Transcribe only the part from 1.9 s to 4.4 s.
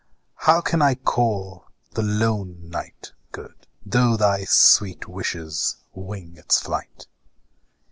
the lone night good, Though